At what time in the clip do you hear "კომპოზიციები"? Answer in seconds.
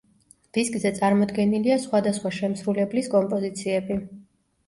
3.17-3.99